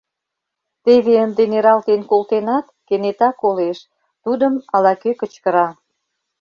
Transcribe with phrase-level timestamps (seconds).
[0.83, 3.77] Теве ынде нералтен колтенат, кенета колеш:
[4.23, 5.67] тудым ала-кӧ кычкыра.